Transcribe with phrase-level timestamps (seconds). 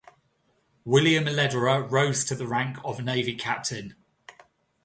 [0.83, 3.95] William Lederer rose to the rank of Navy Captain.